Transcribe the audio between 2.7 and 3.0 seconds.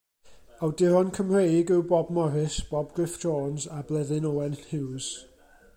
Bob